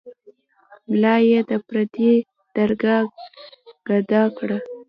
ملا 0.89 1.15
یې 1.29 1.39
د 1.49 1.51
پردي 1.67 2.13
درګاه 2.55 3.01
ګدا 3.87 4.23
کړ. 4.37 4.49